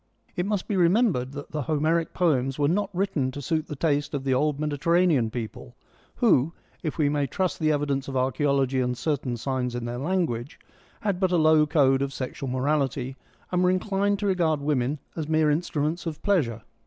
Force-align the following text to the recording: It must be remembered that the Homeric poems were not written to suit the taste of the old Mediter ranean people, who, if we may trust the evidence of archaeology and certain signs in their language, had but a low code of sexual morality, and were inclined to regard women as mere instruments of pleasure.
It 0.35 0.47
must 0.47 0.67
be 0.67 0.75
remembered 0.75 1.31
that 1.33 1.51
the 1.51 1.61
Homeric 1.61 2.11
poems 2.11 2.57
were 2.57 2.67
not 2.67 2.89
written 2.91 3.29
to 3.33 3.39
suit 3.39 3.67
the 3.67 3.75
taste 3.75 4.15
of 4.15 4.23
the 4.23 4.33
old 4.33 4.59
Mediter 4.59 4.89
ranean 4.89 5.31
people, 5.31 5.75
who, 6.15 6.53
if 6.81 6.97
we 6.97 7.07
may 7.07 7.27
trust 7.27 7.59
the 7.59 7.71
evidence 7.71 8.07
of 8.07 8.17
archaeology 8.17 8.79
and 8.81 8.97
certain 8.97 9.37
signs 9.37 9.75
in 9.75 9.85
their 9.85 9.99
language, 9.99 10.59
had 11.01 11.19
but 11.19 11.31
a 11.31 11.37
low 11.37 11.67
code 11.67 12.01
of 12.01 12.13
sexual 12.13 12.49
morality, 12.49 13.15
and 13.51 13.63
were 13.63 13.69
inclined 13.69 14.17
to 14.17 14.25
regard 14.25 14.59
women 14.59 14.97
as 15.15 15.29
mere 15.29 15.51
instruments 15.51 16.07
of 16.07 16.19
pleasure. 16.23 16.63